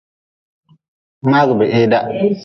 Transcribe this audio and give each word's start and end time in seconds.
Mngagheeda. 1.25 1.99